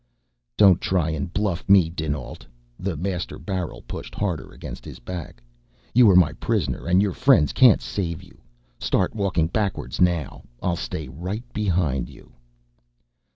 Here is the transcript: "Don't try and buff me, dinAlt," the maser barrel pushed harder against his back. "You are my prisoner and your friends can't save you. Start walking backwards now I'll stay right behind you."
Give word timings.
"Don't 0.57 0.81
try 0.81 1.11
and 1.11 1.31
buff 1.31 1.69
me, 1.69 1.87
dinAlt," 1.91 2.43
the 2.79 2.97
maser 2.97 3.37
barrel 3.37 3.83
pushed 3.83 4.15
harder 4.15 4.51
against 4.51 4.83
his 4.83 4.97
back. 4.97 5.43
"You 5.93 6.09
are 6.09 6.15
my 6.15 6.33
prisoner 6.33 6.87
and 6.87 7.03
your 7.03 7.13
friends 7.13 7.53
can't 7.53 7.83
save 7.83 8.23
you. 8.23 8.41
Start 8.79 9.13
walking 9.15 9.45
backwards 9.45 10.01
now 10.01 10.41
I'll 10.59 10.75
stay 10.75 11.07
right 11.07 11.43
behind 11.53 12.09
you." 12.09 12.31